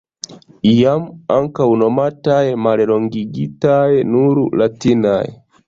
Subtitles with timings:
[0.69, 1.03] Iam
[1.35, 3.77] ankaŭ nomataj mallongigite
[4.17, 5.25] nur "latinaj".